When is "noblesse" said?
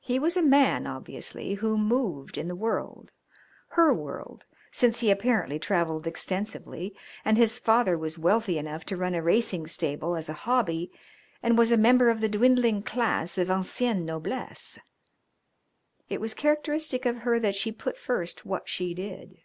14.04-14.78